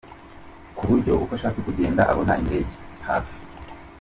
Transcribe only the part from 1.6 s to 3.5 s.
kugenda abona indege hafi.